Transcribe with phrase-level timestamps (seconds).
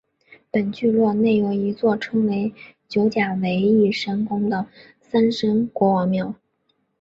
[0.49, 2.55] 本聚落内有一座称为
[2.87, 4.65] 九甲围义山宫的
[4.99, 6.33] 三山国王庙。